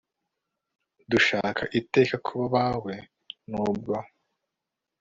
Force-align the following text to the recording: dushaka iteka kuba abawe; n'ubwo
dushaka 1.11 1.63
iteka 1.79 2.15
kuba 2.27 2.41
abawe; 2.47 2.95
n'ubwo 3.49 3.93